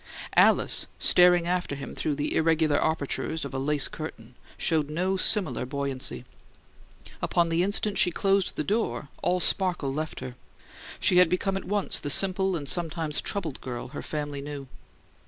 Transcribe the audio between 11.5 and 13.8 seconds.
at once the simple and sometimes troubled